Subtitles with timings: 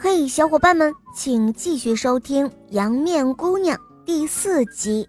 [0.00, 5.08] 嘿，小伙伴们，请继续收听《阳面姑娘》第四集。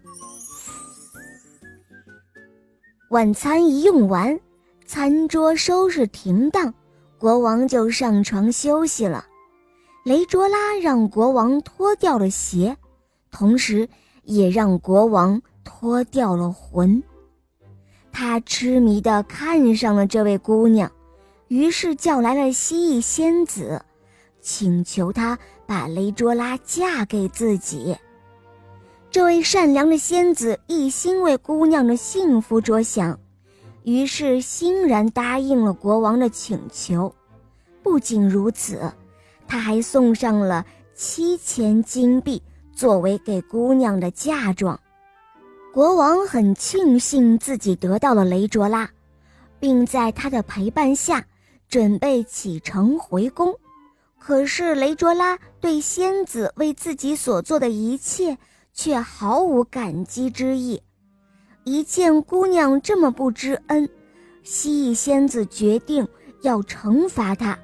[3.10, 4.40] 晚餐一用完，
[4.84, 6.74] 餐桌收拾停当，
[7.18, 9.24] 国王就上床休息了。
[10.04, 12.76] 雷卓拉让国王脱掉了鞋，
[13.30, 13.88] 同时
[14.24, 17.00] 也让国王脱掉了魂。
[18.10, 20.90] 他痴迷地看上了这位姑娘，
[21.46, 23.80] 于是叫来了蜥蜴仙子。
[24.40, 27.96] 请求他把雷卓拉嫁给自己。
[29.10, 33.18] 这位善良的仙子一心为姑娘的幸福着想，
[33.82, 37.12] 于是欣然答应了国王的请求。
[37.82, 38.92] 不仅如此，
[39.48, 40.64] 他还送上了
[40.94, 42.40] 七千金币
[42.72, 44.78] 作为给姑娘的嫁妆。
[45.72, 48.88] 国王很庆幸自己得到了雷卓拉，
[49.58, 51.24] 并在他的陪伴下
[51.68, 53.52] 准备启程回宫。
[54.20, 58.36] 可是雷卓拉对仙子为自己所做的一切
[58.74, 60.80] 却毫无感激之意。
[61.64, 63.88] 一见姑娘这么不知恩，
[64.42, 66.06] 蜥蜴仙子决定
[66.42, 67.58] 要惩罚她。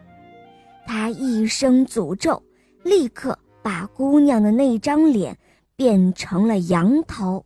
[0.87, 2.43] 她一声诅咒，
[2.83, 5.37] 立刻把姑娘的那张脸
[5.77, 7.45] 变成了羊头。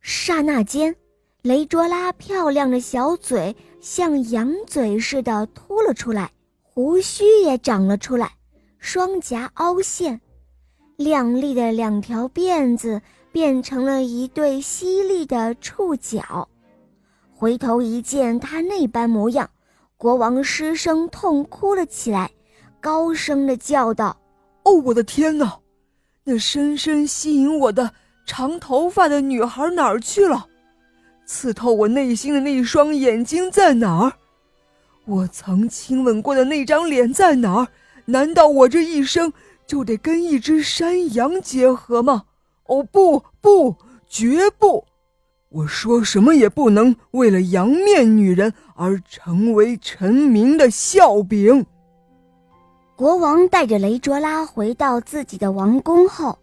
[0.00, 0.94] 刹那间，
[1.42, 6.30] 雷卓拉漂亮的小嘴像羊嘴似的凸了出来。
[6.80, 8.30] 胡须也长了出来，
[8.78, 10.20] 双颊凹陷，
[10.94, 16.48] 亮丽的两条辫子变成了一对犀利的触角。
[17.34, 19.50] 回头一见他那般模样，
[19.96, 22.30] 国王失声痛哭了起来，
[22.78, 24.16] 高声的叫道
[24.62, 25.58] ：“哦，我的天哪！
[26.22, 27.92] 那深深吸引我的
[28.24, 30.46] 长头发的女孩哪儿去了？
[31.26, 34.12] 刺透我内心的那一双眼睛在哪儿？”
[35.08, 37.68] 我曾亲吻过的那张脸在哪儿？
[38.04, 39.32] 难道我这一生
[39.66, 42.24] 就得跟一只山羊结合吗？
[42.64, 43.74] 哦，不不，
[44.06, 44.84] 绝不！
[45.48, 51.64] 我说什么也不能为了羊面女人而成为臣民的笑柄。
[52.94, 56.38] 国王带着雷卓拉回到自己的王宫后，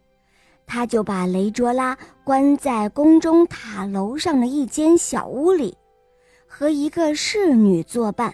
[0.66, 5.78] 他就把雷卓拉关在宫中塔楼上的一间小屋里，
[6.48, 8.34] 和一个侍女作伴。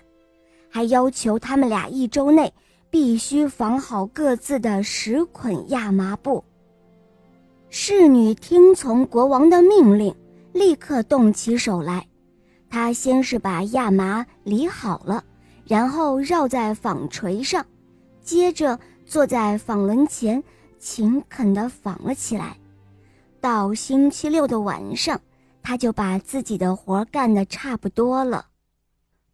[0.71, 2.51] 还要求他们俩一周内
[2.89, 6.43] 必须缝好各自的十捆亚麻布。
[7.69, 10.15] 侍女听从国王的命令，
[10.53, 12.07] 立刻动起手来。
[12.69, 15.23] 她先是把亚麻理好了，
[15.65, 17.65] 然后绕在纺锤上，
[18.23, 20.41] 接着坐在纺轮前
[20.79, 22.57] 勤恳地纺了起来。
[23.39, 25.19] 到星期六的晚上，
[25.61, 28.45] 她就把自己的活干得差不多了。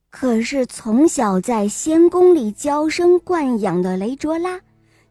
[0.10, 4.62] 可是从小在仙宫里娇生惯养的雷卓拉，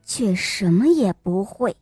[0.04, 1.76] 却什么也不会。